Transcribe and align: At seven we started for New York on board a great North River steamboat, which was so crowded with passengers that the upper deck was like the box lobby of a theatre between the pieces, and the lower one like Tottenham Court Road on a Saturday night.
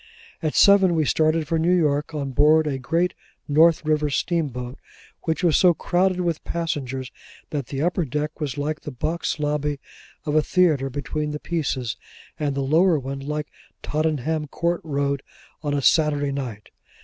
At 0.41 0.55
seven 0.55 0.95
we 0.95 1.05
started 1.05 1.47
for 1.47 1.59
New 1.59 1.77
York 1.77 2.11
on 2.15 2.31
board 2.31 2.65
a 2.65 2.79
great 2.79 3.13
North 3.47 3.85
River 3.85 4.09
steamboat, 4.09 4.79
which 5.25 5.43
was 5.43 5.57
so 5.57 5.75
crowded 5.75 6.21
with 6.21 6.43
passengers 6.43 7.11
that 7.51 7.67
the 7.67 7.83
upper 7.83 8.03
deck 8.03 8.41
was 8.41 8.57
like 8.57 8.79
the 8.81 8.89
box 8.89 9.37
lobby 9.37 9.79
of 10.25 10.33
a 10.33 10.41
theatre 10.41 10.89
between 10.89 11.29
the 11.33 11.39
pieces, 11.39 11.97
and 12.39 12.55
the 12.55 12.61
lower 12.61 12.97
one 12.97 13.19
like 13.19 13.49
Tottenham 13.83 14.47
Court 14.47 14.81
Road 14.83 15.21
on 15.61 15.75
a 15.75 15.83
Saturday 15.83 16.31
night. 16.31 16.71